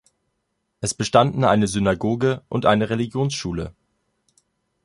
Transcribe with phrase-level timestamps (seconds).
[0.79, 3.75] Es bestanden eine Synagoge und eine Religionsschule.